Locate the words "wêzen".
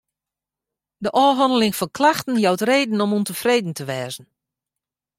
3.91-4.25